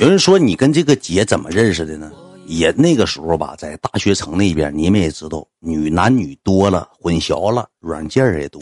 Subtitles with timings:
[0.00, 2.10] 有人说你跟这个姐怎么认识的呢？
[2.46, 8.58] 也那个时候吧，在大学城那边，你们也知道，女男女多了，混淆了，软件也多。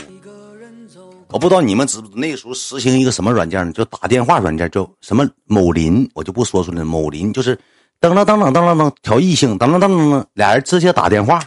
[1.28, 3.72] 我不知道你们知不，那个时候实行一个什么软件呢？
[3.72, 6.82] 就打电话软件，叫什么某林，我就不说出来。
[6.82, 7.54] 某林就是
[8.00, 11.40] 噔噔噔噔噔噔噔调异性，噔噔噔噔噔，俩人直接打电话，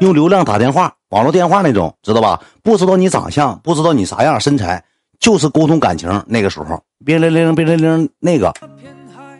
[0.00, 2.42] 用流量打电话，网络电话那种，知道吧？
[2.62, 4.82] 不知道你长相，不知道你啥样身材，
[5.20, 6.24] 就是沟通感情。
[6.26, 8.50] 那个时候，别铃铃，别铃铃，那个。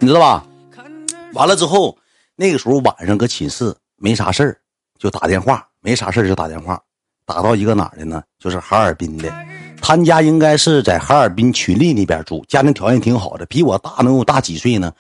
[0.01, 0.47] 你知道吧？
[1.33, 1.97] 完了之后，
[2.37, 4.57] 那个时候晚上搁寝室没啥事儿，
[4.97, 6.81] 就打电话，没啥事儿就打电话，
[7.27, 8.23] 打到一个哪儿的呢？
[8.39, 9.33] 就是哈尔滨的，
[9.83, 14.93] 他家应该是在哈尔滨群力那边住，家庭条件挺好的，比我大能有大几岁呢？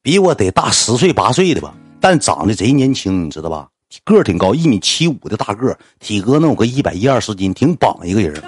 [0.00, 3.68] 比我得大十岁八岁的吧，但长得贼年轻，你知道吧？
[4.04, 8.40] 个儿挺高，一米七五的大个，体格能有个一百一二十斤，挺棒一个人。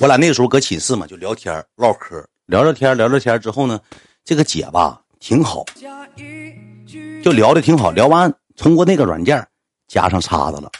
[0.00, 3.78] 我俩那个时候搁寝室嘛，就聊天唠嗑，聊聊天聊聊天之后呢。
[4.24, 5.64] 这个姐吧挺好，
[7.22, 7.90] 就聊的挺好。
[7.90, 9.46] 聊完通过那个软件
[9.86, 10.70] 加上叉子了，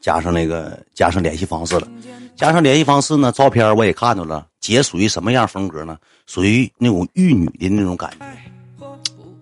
[0.00, 1.88] 加上那个加上联系方式了，
[2.36, 4.44] 加上联系方式呢，照片我也看到了。
[4.60, 5.96] 姐属于什么样风格呢？
[6.26, 8.26] 属于那种玉女的那种感觉，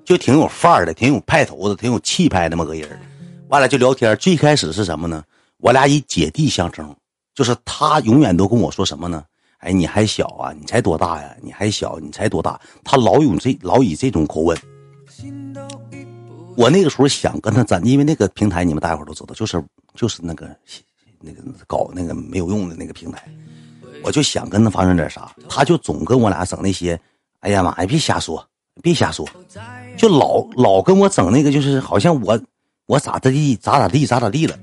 [0.05, 3.01] 就挺有范儿的，挺有派头的，挺有气派那么个人。
[3.49, 5.25] 完了就聊天，最开始是什么呢？
[5.57, 6.95] 我俩以姐弟相称，
[7.35, 9.25] 就是他永远都跟我说什么呢？
[9.59, 10.53] 哎，你还小啊？
[10.53, 11.35] 你才多大呀？
[11.43, 12.61] 你还小，你才多大？
[12.85, 14.57] 他老有这老以这种口吻。
[16.57, 19.63] 我那个时候想跟他咱，因为那个平台你们大伙都知道，就是
[19.95, 20.49] 就是那个
[21.21, 23.29] 那个搞那个没有用的那个平台，
[24.03, 26.99] 我就想跟他发生点啥，他就总跟我俩整那些，
[27.41, 28.43] 哎呀妈呀，别瞎说，
[28.83, 29.29] 别瞎说，
[29.99, 32.41] 就老老跟我整那个，就是好像我
[32.87, 34.59] 我咋地咋咋地咋咋地了。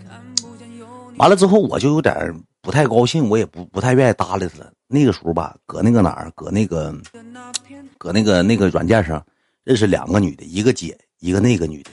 [1.17, 2.16] 完了之后我就有点
[2.64, 4.72] 不太高兴，我也不不太愿意搭理他了。
[4.88, 6.95] 那个时候吧，搁那个哪儿，搁那个，
[7.97, 9.23] 搁那个那个软件上，
[9.66, 11.91] 认识两个女的，一个姐，一个那个女的，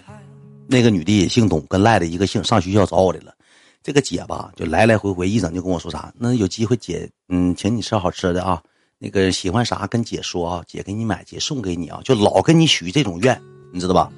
[0.68, 3.34] 那个女的也姓董，跟赖的一个姓，上学校找我来了。
[3.82, 8.62] 这个姐吧，就来来回回一整就跟我说啥，那有机会姐，嗯，请你吃好吃的啊，
[8.98, 13.42] 那个喜欢啥跟姐说啊，姐给你买，姐送给你啊，就老跟你许这种愿，
[13.72, 14.12] 你知道吧？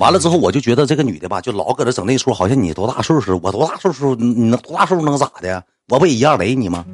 [0.00, 5.62] 完了之后，我就觉得这个女的吧，就老搁这整那出，好像你多大岁数，我多大岁数，你能多大岁数能咋的？
[5.88, 6.86] 我不也一样雷你吗？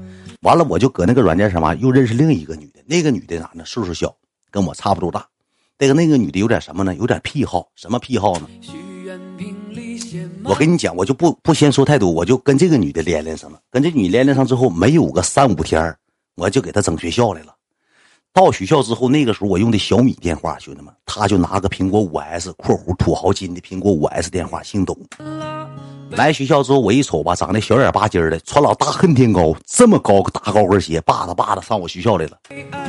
[0.42, 2.80] 完了，我就搁那个软件上嘛，又认识另一个女的。
[2.84, 3.64] 那个女的咋呢？
[3.64, 4.12] 岁数小，
[4.50, 5.24] 跟我差不多大。
[5.78, 6.96] 这个那个女的有点什么呢？
[6.96, 7.68] 有点癖好。
[7.76, 8.48] 什么癖好呢？
[10.42, 13.60] 我跟你讲，我就不不先说太多，我就跟这个女的连连上了。
[13.70, 15.94] 跟这女连连上之后，没有个三五天
[16.34, 17.54] 我就给她整学校来了。
[18.36, 24.94] 到学校之后，那个时候我用的小米电话，兄弟们，他就拿个苹果五 S（ 括弧土豪金的苹果五 S 电话），姓董。
[26.10, 32.36] 来学校之后，我一瞅吧，长得小眼巴尖的，穿老大恨天高，这么高个大高跟鞋，叭嗒叭嗒上我学校来了。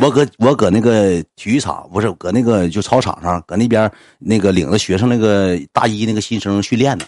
[0.01, 7.05] 我搁我搁那个体育场，不是搁那个就操场上，搁那边那个领着学生那个大一那个新生训练呢，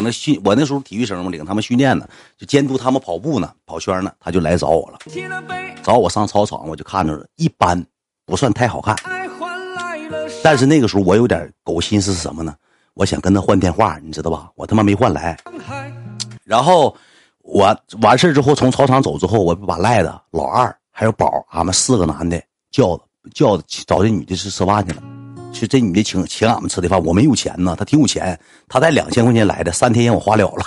[0.00, 4.98] 领着训我那时候体育生嘛，领他们训练呢，就监督他们跑步呢，跑圈呢，他就来找我了，
[5.82, 7.84] 找我上操场，我就看着了，一般
[8.24, 8.96] 不算太好看，
[10.42, 12.54] 但是那个时候我有点狗心思是什么呢？
[12.94, 14.50] 我想跟他换电话，你知道吧？
[14.54, 15.36] 我他妈没换来。
[16.44, 16.94] 然后
[17.42, 22.98] 我完事之后，从操场走之后，我把赖子、老二还有宝，俺们四个男的叫
[23.34, 23.56] 叫
[23.86, 25.19] 找这女的去吃饭去了。
[25.52, 28.38] 去这女的请请俺们吃的饭，我没有钱呢，她挺有钱，
[28.68, 30.64] 她带两千块钱来的，三天让我花了了，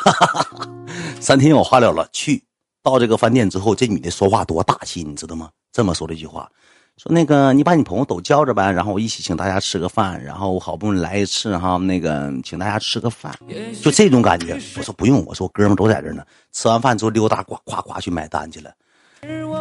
[1.19, 2.07] 三天让我花了了。
[2.11, 2.43] 去
[2.83, 5.49] 到这个饭店之后，这女的说话多大气，你知道吗？
[5.71, 6.49] 这么说了一句话。
[6.97, 13.33] 说那个，你把你朋友都叫着呗，然后我一起请大家吃个饭，然后我好不容易来一次哈，那个请大家吃个饭，
[13.81, 14.53] 就这种感觉。
[14.77, 16.23] 我说不用，我说哥们都在这呢。
[16.51, 18.71] 吃完饭之后溜达，呱呱呱去买单去了。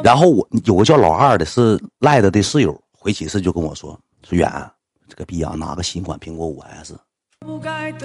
[0.05, 4.53] 然后我有个叫老二的，是赖子的室友，回寝室就跟我说说远，
[5.13, 6.99] 这个逼样拿个新款苹果五 S，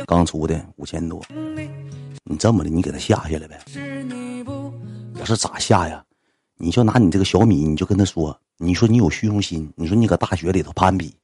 [0.05, 1.23] 刚出的五千多，
[2.25, 3.57] 你这么的，你给他下下来呗。
[5.17, 6.03] 我是咋下呀？
[6.57, 8.37] 你就拿你这个小米，你就跟他说。
[8.57, 11.15] 你说你有虚荣心，你说你搁大学里头攀比，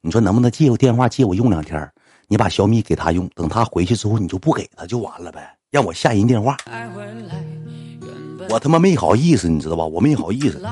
[0.00, 1.92] 你说能不能借我电话借我用两天？
[2.28, 6.56] 你把小米给他用，等他回去之后你就不给他就完了呗，让我下人电话。
[8.48, 9.84] 我他妈没好意思，你知道吧？
[9.84, 10.62] 我没好意思。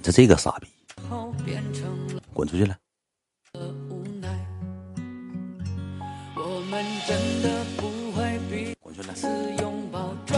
[0.00, 0.68] 这这个傻逼，
[2.32, 2.76] 滚出去了！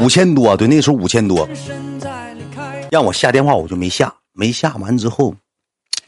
[0.00, 1.48] 五千多，对，那时候五千多，
[2.90, 4.12] 让我下电话我就没下。
[4.32, 5.32] 没下完之后，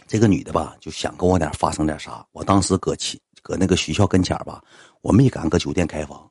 [0.08, 2.24] 这个女的吧就想跟我点发生点啥。
[2.32, 4.60] 我当时搁起搁那个学校跟前吧，
[5.00, 6.28] 我没敢搁酒店开房，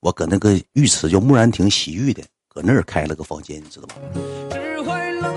[0.00, 3.96] 我搁那个浴池叫木兰亭洗浴的，搁那儿开了个房间，你知道吧？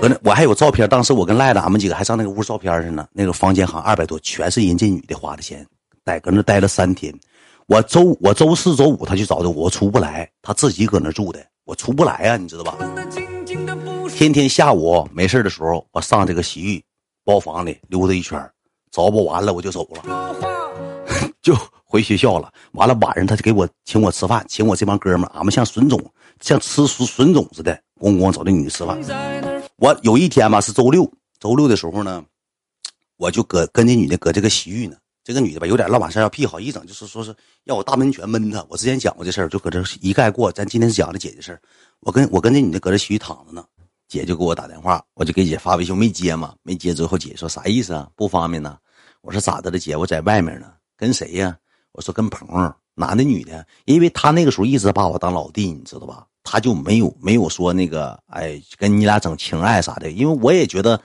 [0.00, 3.06] 搁那我还有照片，当时我跟赖子俺们几个还上那个屋照片去呢。
[3.12, 5.66] 那个房间好像二百多，全是人这女的花的钱，
[6.06, 7.14] 在搁那待了三天。
[7.70, 12.76] 我周我周四周五他就找的我，我出不来，他自己搁那住的，我出不来啊，你知道吧？
[14.08, 16.82] 天天下午没事的时候，我上这个洗浴
[17.24, 18.36] 包房里溜达一圈，
[18.90, 20.34] 找不完了我就走了，
[21.40, 22.52] 就回学校了。
[22.72, 25.96] 完了晚上他就给我请我吃饭，请我这帮哥们俺们像笋种，
[26.40, 29.00] 像吃笋笋种似的，咣咣找那女的吃饭。
[29.76, 31.08] 我有一天吧，是周六，
[31.38, 32.24] 周六的时候呢，
[33.16, 34.96] 我就搁跟那女的搁这个洗浴呢。
[35.22, 37.34] 这个女的吧，有点老把事要癖好一整，就是说是
[37.64, 38.64] 要我大闷拳闷她。
[38.68, 40.50] 我之前讲过这事儿，就搁这一概过。
[40.50, 41.60] 咱今天讲的姐姐事儿。
[42.00, 43.64] 我跟我跟这女的搁这洗浴躺着呢，
[44.08, 48.08] 姐就给我打电话，我就给姐发微信，没接嘛，没接之后，姐说啥意思啊？
[48.16, 48.78] 不方便呢。
[49.20, 49.94] 我说咋的了，姐？
[49.94, 51.56] 我在外面呢，跟谁呀？
[51.92, 53.66] 我说跟朋友，男的女的？
[53.84, 56.26] 因为他那个时候一直把我当老弟，你知道吧？
[56.42, 60.10] 他就没有没有说那个，哎，跟你俩整情爱啥的。
[60.10, 60.98] 因为我也觉得，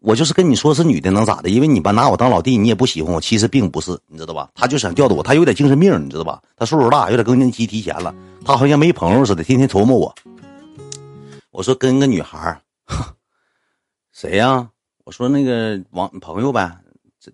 [0.00, 1.48] 我就是跟你说是女的能咋的？
[1.48, 3.20] 因为你把拿我当老弟，你也不喜欢我。
[3.20, 4.48] 其实并不是，你知道吧？
[4.54, 6.40] 他就想吊着我，他有点精神病，你知道吧？
[6.56, 8.14] 他岁数大，有点更年期提前了。
[8.44, 10.14] 他好像没朋友似的，天天琢磨我。
[11.50, 12.60] 我说跟个女孩
[14.12, 14.68] 谁呀？
[15.04, 16.70] 我说那个王朋友呗。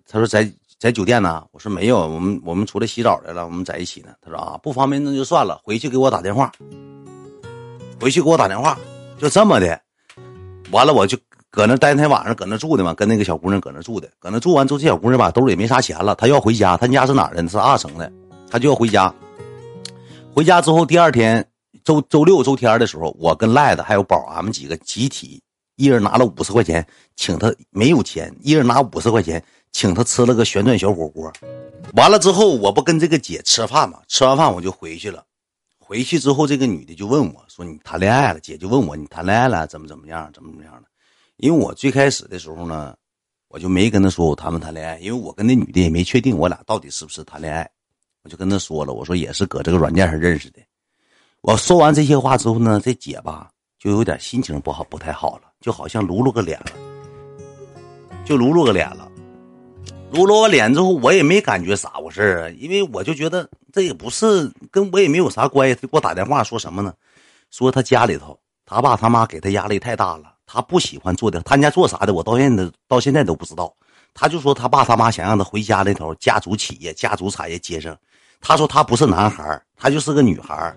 [0.07, 1.45] 他说在在酒店呢。
[1.51, 4.09] 我说没有，我们我们出来洗澡来了，我们在一起呢。
[4.21, 6.51] 他说啊，不方便那就算了，回去给我打电话。
[8.01, 8.77] 回去给我打电话，
[9.17, 9.79] 就这么的，
[10.71, 11.17] 完了我就
[11.55, 17.47] 搁那待那天晚上，搁那住的嘛，跟那个小姑娘搁那住的，搁那住完之后，这小姑娘吧兜里没啥钱了，她要回家，她家是哪儿的？
[17.47, 18.11] 是二城的，
[18.51, 19.13] 她就要回家。
[20.33, 21.47] 回家之后，第二天
[21.85, 25.41] 周周六周天的时候，我跟赖子还有宝，俺们几个集体
[25.77, 26.85] 一人拿了五十块钱，
[27.15, 29.41] 请她没有钱，一人拿五十块钱
[29.71, 31.31] 请她吃了个旋转小火锅。
[31.93, 35.23] 完了之后，我不跟这个姐吃饭嘛，吃完饭我就回去了。
[35.79, 39.65] 回去之后，这个女的就问我说：“你谈恋爱了？”姐就问我：“你谈恋爱了？
[39.67, 40.29] 怎么怎么样？
[40.33, 40.87] 怎么怎么样的？”
[41.37, 42.95] 因为我最开始的时候呢，
[43.49, 47.69] 我就没跟她说我谈没谈恋爱，因为我跟那女的也没确定我俩到底是不是谈恋爱。
[48.23, 50.59] 我就跟她说了，我说也是搁这个软件上认识的。
[51.41, 56.71] 我说完这些话之后呢，这姐吧就有点心情不好，不太好了，就好像撸噜个脸了，
[58.25, 59.11] 就撸噜个脸了。
[60.11, 65.75] 撸了我脸之后，我也没感觉啥回事啊，因为我就觉得这也不是跟我也没有啥关系。
[65.75, 66.93] 他给我打电话说什么呢？
[67.51, 73.73] 说他家里头他爸他妈给他压力太大了，他不喜欢做的，他家做啥的，我到现在到现在都不知道。
[74.13, 77.95] 他就说他爸他妈想让他回家那头家族企业、家族产业接上。
[78.39, 80.75] 他说他不是男孩他就是个女孩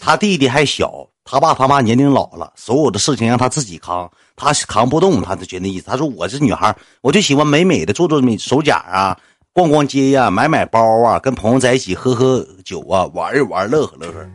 [0.00, 4.10] 他弟弟还小，他爸他妈年龄老了，所有的事情让他自己扛。
[4.36, 5.86] 他扛不动，他就觉得意思。
[5.86, 9.16] 他说：“我是女孩，我就喜欢美美的，做做美手甲啊，
[9.52, 14.28] 逛逛街呀，买买包啊，跟朋友在一起喝喝酒啊，玩一玩，乐呵乐呵，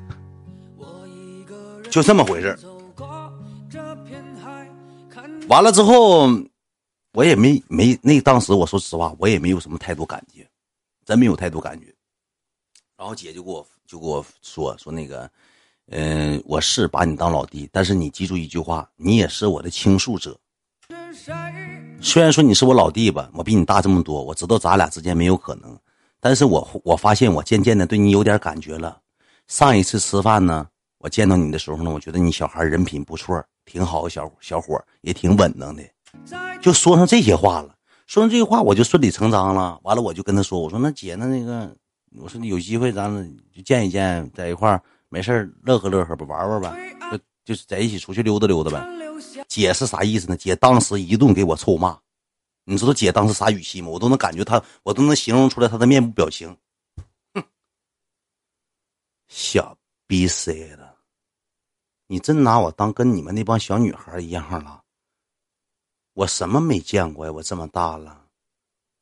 [1.92, 2.57] 就这么回事
[5.50, 6.30] 完了之后，
[7.13, 10.48] 我也没没那当时我说实话，我也没有什么太多感觉，
[11.06, 11.88] 真没有太多感觉。
[12.96, 15.30] 然后姐就给我就给我说说那个。
[15.92, 20.38] 嗯，我是把你当老弟，但是你记住一句话，你也是我的倾诉者。
[22.00, 25.75] 虽然说你是我老弟吧，我比你大这么多，我知道咱俩之间没有可能，
[26.19, 29.02] 但是我我发现我渐渐的对你有点感觉了。
[29.48, 30.68] 上一次吃饭呢，
[31.00, 35.83] 我见到你的时候呢，我觉得你小孩人品不错，挺好的小小伙，也挺稳当的。
[36.60, 37.75] 就说上这些话了，
[38.07, 39.80] 说上这些话我就顺理成章了。
[39.83, 41.73] 完了我就跟他说，我说那姐那那个，
[42.18, 43.14] 我说你有机会咱
[43.56, 44.81] 就见一见，在一块儿。
[45.11, 48.88] 没事乐呵乐呵吧玩玩呗，就就是在一起出去溜达溜达呗。
[49.47, 50.38] 姐是啥意思呢？
[50.38, 51.97] 姐当时一顿给我臭骂，
[52.64, 53.88] 你知道姐当时啥语气吗？
[53.90, 56.56] 我都能感觉她，我都能形容出来她的面部表情。
[57.33, 57.44] 哼，
[59.28, 60.89] 小逼谁的？
[62.11, 64.81] 你真拿我当跟你们那帮小女孩一样了？
[66.16, 67.31] 我什么没见过呀？
[67.31, 68.25] 我这么大了，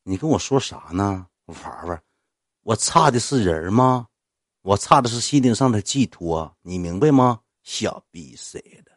[0.04, 1.26] 你跟我说啥呢？
[1.46, 2.02] 玩玩，
[2.64, 4.08] 我差的是人吗？
[4.62, 7.40] 我差的是心灵上的寄托，你明白吗？
[7.64, 8.92] 小逼谁的？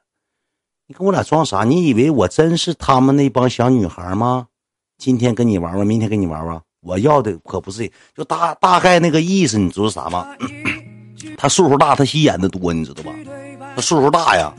[0.89, 1.63] 你跟我俩装啥？
[1.63, 4.49] 你以为我真是他们那帮小女孩吗？
[4.99, 6.61] 今天跟你玩玩，明天跟你玩玩。
[6.81, 10.27] 我要的可不是，就大大概那个意思，你知道啥吗？
[11.39, 13.15] 他岁数大，他心眼子多，你知道吧？
[13.75, 14.53] 他岁数大呀，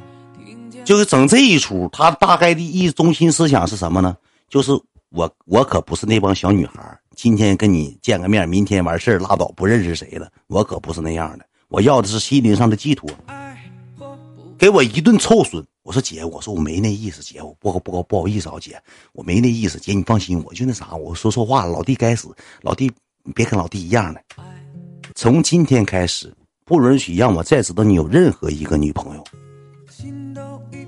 [0.84, 1.90] 就是整这一出。
[1.92, 4.16] 他大概的意中心思想是什么呢？
[4.50, 4.72] 就是
[5.10, 6.98] 我，我可不是那帮小女孩。
[7.16, 10.30] 今天跟你见个面，明天完事拉倒，不认识谁了。
[10.48, 13.10] 我可不是那样的，我要的是心灵上的寄托。
[14.58, 22.30] 给我一顿臭损，我说姐，我说我没那意思，姐，我不不不好意思啊，姐，我没那意思，姐你放心，我就那啥，我说错话了，老弟该死，
[22.62, 22.92] 老弟
[23.24, 24.22] 你别跟老弟一样的。
[25.16, 26.34] 从今天开始，
[26.72, 29.24] 不允许让我再知道你有任何一个女朋友。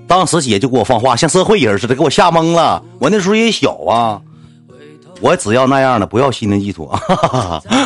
[0.06, 2.82] 当时姐就给我放话，像社会人似的，给我吓懵了。
[2.98, 4.22] 我那时候也小啊，
[5.20, 6.98] 我只要那样的，不要心灵寄托。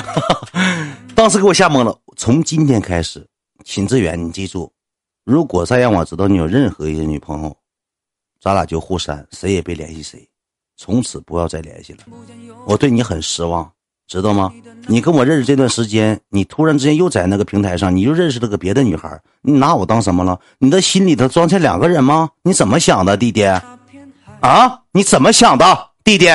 [1.17, 1.99] 当时给我吓懵了。
[2.17, 3.27] 从今天开始，
[3.65, 4.73] 秦志远，你记住，
[5.25, 7.57] 如果再让我知道你有任何一个女朋友，
[8.41, 10.25] 咱俩就互删，谁也别联系谁，
[10.77, 12.05] 从此不要再联系了。
[12.65, 13.69] 我对你很失望，
[14.09, 14.51] 知道吗？
[14.87, 20.41] 你跟我认识这段时间，你突然之间又在那个平台上，你又认识了个别的女孩，你拿我当什么了？
[20.59, 22.31] 你的心里头装下两个人吗？
[22.43, 23.45] 你怎么想的，弟弟？
[24.41, 24.81] 啊？
[24.93, 26.27] 你怎么想的，弟弟？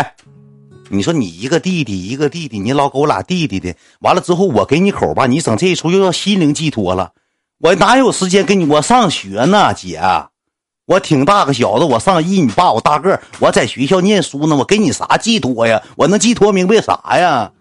[0.89, 7.13] 你说你一个弟弟一个弟弟，你老给我俩弟弟的，完了之后我给你口吧，你整这一出又要心灵寄托了，
[7.57, 8.67] 我哪有时间给你？
[8.67, 9.99] 我上学呢，姐，
[10.85, 15.81] 我挺大个小子，我上一米八，我大个，我在学校念书呢，我给你啥寄托呀？
[15.95, 17.51] 我能寄托明白啥呀？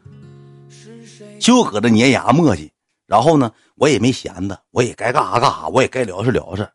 [1.42, 2.70] 就搁这粘牙磨叽，
[3.06, 6.72] 然后呢，我也没闲着，我也该干啥干啥，我也该聊是聊是。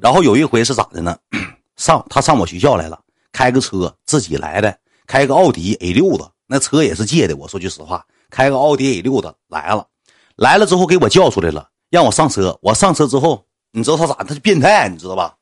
[0.00, 1.16] 然后有一回是咋的呢？
[1.76, 3.00] 上他上我学校来了，
[3.30, 4.76] 开个车自己来的，
[5.06, 7.36] 开个奥迪 A 六的，那车也是借的。
[7.36, 9.88] 我说句实话，开个奥迪 A 六的来了，
[10.34, 12.58] 来了之后给我叫出来了，让我上车。
[12.60, 14.14] 我上车之后，你知道他咋？
[14.24, 15.38] 他是变态，你知道吧？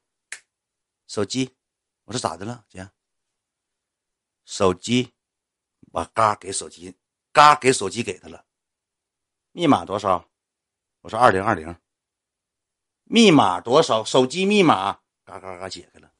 [1.08, 1.50] 手机，
[2.04, 2.86] 我说咋的了，姐？
[4.44, 5.10] 手机，
[5.92, 6.94] 我嘎给手机。
[7.32, 8.44] 嘎，给手机给他了，
[9.52, 10.28] 密码多少？
[11.00, 11.74] 我说二零二零。
[13.04, 14.04] 密码多少？
[14.04, 15.00] 手机密码？
[15.24, 16.12] 嘎嘎嘎，解开了。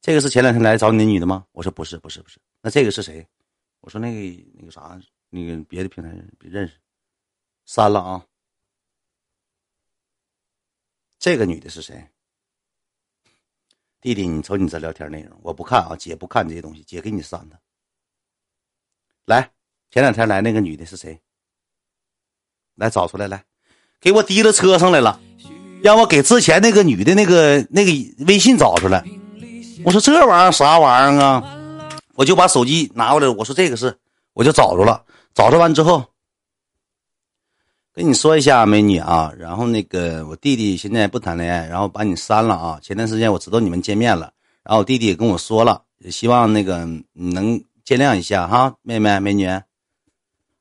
[0.00, 1.46] 这个是前两天来找你的女的吗？
[1.52, 2.40] 我说不是，不是，不是。
[2.60, 3.26] 那这个是谁？
[3.80, 6.80] 我说那个那个啥，那个别的平台别认识，
[7.64, 8.26] 删了啊。
[11.18, 12.08] 这个女的是谁？
[14.00, 17.60] 弟弟，你瞅你这聊天内容，我不看啊，姐不看这些东西，姐给你删的。
[19.28, 19.50] 来，
[19.90, 21.20] 前两天来那个女的是谁？
[22.76, 23.44] 来找出来，来，
[24.00, 25.20] 给我提到车上来了，
[25.82, 27.92] 让我给之前那个女的那个那个
[28.24, 29.04] 微信找出来。
[29.84, 31.98] 我说这玩意儿啥玩意儿啊？
[32.14, 33.94] 我就把手机拿过来，我说这个是，
[34.32, 35.04] 我就找着了。
[35.34, 36.02] 找着完之后，
[37.92, 42.80] 跟你说一下，美女啊，然后那个我弟弟现在不谈恋爱，然后把你删了啊。
[42.80, 44.32] 前段时间我知道你们见面了，
[44.62, 47.62] 然后我弟弟也跟我说了，也希望那个能。
[47.88, 49.64] 见谅一下哈，妹妹美女，啊，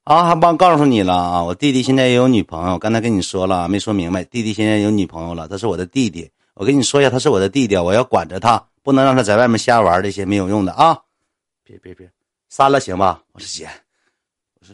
[0.05, 10.97] 还忘告诉你了啊，我弟弟现在也有女朋友，刚才跟你说了没说明白，弟弟现在有女朋友了，他是我的弟弟，我跟你说一下，他是我的弟弟，我要管着他，不能让他在外面瞎玩这些没有用的啊，
[11.65, 12.09] 别别别，
[12.47, 13.21] 删了行吧？
[13.33, 13.69] 我说姐，
[14.61, 14.73] 我说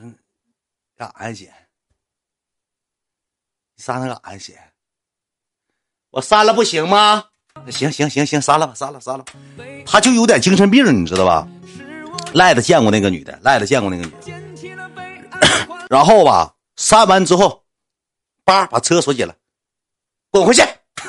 [0.96, 1.52] 干啥呀姐？
[3.76, 4.60] 你删他干啥呀姐？
[6.12, 7.24] 我删了不行吗？
[7.72, 9.26] 行行行行，删了吧，删了删了，
[9.88, 11.48] 他就有点精神病，你知道吧？
[12.34, 17.64] 赖子见过那个女的，赖子见过那个女的， 然后吧，删完之后，
[18.44, 19.36] 叭把车锁起来，
[20.32, 20.64] 滚回去，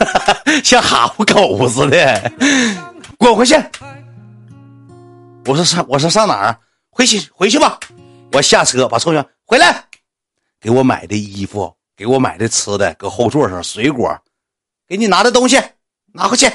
[0.63, 2.33] 像哈巴狗似的，
[3.19, 3.55] 滚回去。
[5.47, 6.59] 我说上，我说上哪儿？
[6.91, 7.79] 回去回去吧。
[8.33, 9.85] 我下车把车员回来，
[10.61, 14.17] 给我买的衣服，给我买的吃的，搁后座上水果，
[14.89, 15.61] 给你拿的东西
[16.13, 16.51] 拿回去。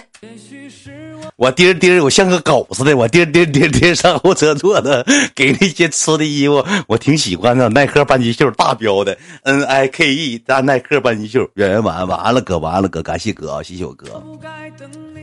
[1.36, 7.70] 我颠颠，我像个狗似的，我颠颠颠颠上后车坐的，给那些吃的衣服，我挺喜欢的。
[7.70, 11.50] 耐克半截袖大标的，N I K E 大耐克半截袖。
[11.54, 14.22] 圆圆完完了，哥完了，哥感谢哥啊，谢谢我哥。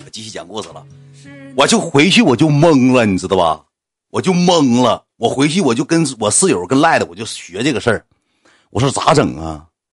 [0.04, 0.82] 我继续讲故事了，
[1.54, 3.62] 我就回去我就懵了，你知道吧？
[4.10, 5.02] 我就懵了。
[5.18, 8.04] 我回去我就跟我室友跟赖的，我就学这个事儿。
[8.70, 9.64] 我说咋整啊？